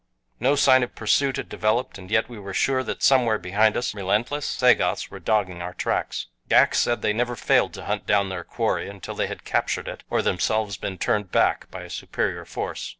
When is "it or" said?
9.87-10.23